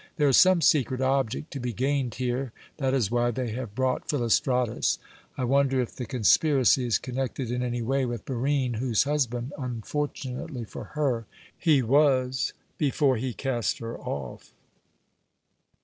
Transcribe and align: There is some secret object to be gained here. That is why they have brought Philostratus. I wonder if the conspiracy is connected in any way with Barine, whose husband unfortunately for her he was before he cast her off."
There 0.17 0.29
is 0.29 0.35
some 0.35 0.61
secret 0.61 0.99
object 0.99 1.51
to 1.53 1.59
be 1.59 1.73
gained 1.73 2.15
here. 2.15 2.53
That 2.77 2.95
is 2.95 3.11
why 3.11 3.29
they 3.29 3.51
have 3.51 3.75
brought 3.75 4.09
Philostratus. 4.09 4.97
I 5.37 5.43
wonder 5.43 5.79
if 5.79 5.95
the 5.95 6.07
conspiracy 6.07 6.87
is 6.87 6.97
connected 6.97 7.51
in 7.51 7.61
any 7.61 7.83
way 7.83 8.05
with 8.07 8.25
Barine, 8.25 8.77
whose 8.79 9.03
husband 9.03 9.53
unfortunately 9.59 10.65
for 10.65 10.85
her 10.97 11.27
he 11.55 11.83
was 11.83 12.51
before 12.79 13.17
he 13.17 13.35
cast 13.35 13.77
her 13.77 13.95
off." 13.95 14.55